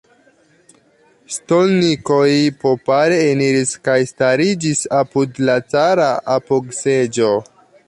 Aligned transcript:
Stolnikoj 1.35 2.29
popare 2.63 3.19
eniris 3.35 3.75
kaj 3.89 3.99
stariĝis 4.13 4.83
apud 5.03 5.41
la 5.51 5.61
cara 5.77 6.11
apogseĝo. 6.41 7.33